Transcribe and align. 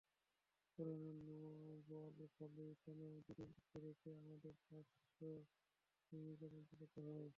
পরে 0.79 0.93
বোয়ালখালী 1.87 2.65
থানায় 2.81 3.19
দুদিন 3.25 3.49
আটকে 3.51 3.77
রেখে 3.79 4.09
আমাদের 4.17 4.53
পাশবিক 4.61 5.45
নির্যাতন 6.11 6.63
চালানো 6.69 7.11
হয়। 7.15 7.29